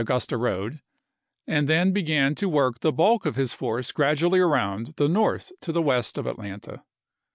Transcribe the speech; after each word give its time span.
ATLANTA 0.03 0.29
275 0.29 0.29
gusta 0.31 0.37
road, 0.37 0.81
and 1.45 1.69
then 1.69 1.91
began 1.91 2.33
to 2.33 2.49
work 2.49 2.79
the 2.79 2.91
bulk 2.91 3.27
of 3.27 3.35
his 3.35 3.51
chap. 3.51 3.53
xii. 3.53 3.59
force 3.59 3.91
gradually 3.91 4.39
around 4.39 4.93
the 4.95 5.07
north 5.07 5.51
to 5.61 5.71
the 5.71 5.79
west 5.79 6.17
of 6.17 6.25
Atlanta. 6.25 6.81